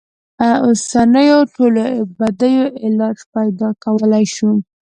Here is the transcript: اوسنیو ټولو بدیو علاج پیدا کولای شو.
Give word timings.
اوسنیو 0.67 1.39
ټولو 1.55 1.83
بدیو 2.17 2.65
علاج 2.85 3.17
پیدا 3.33 3.69
کولای 3.83 4.25
شو. 4.35 4.49